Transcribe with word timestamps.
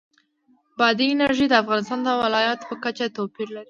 بادي 0.77 1.05
انرژي 1.11 1.45
د 1.49 1.53
افغانستان 1.63 1.99
د 2.03 2.09
ولایاتو 2.23 2.67
په 2.69 2.75
کچه 2.83 3.05
توپیر 3.15 3.47
لري. 3.51 3.59